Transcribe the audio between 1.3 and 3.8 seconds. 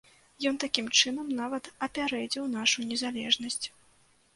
нават апярэдзіў нашу незалежнасць.